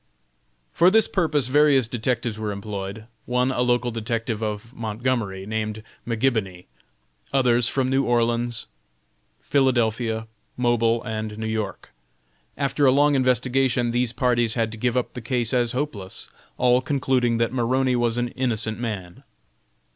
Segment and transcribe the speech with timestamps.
[0.73, 6.65] For this purpose various detectives were employed; one a local detective of Montgomery, named McGibony;
[7.31, 8.65] others from New Orleans,
[9.41, 10.25] Philadelphia,
[10.57, 11.91] Mobile, and New York.
[12.57, 16.81] After a long investigation these parties had to give up the case as hopeless, all
[16.81, 19.21] concluding that Maroney was an innocent man.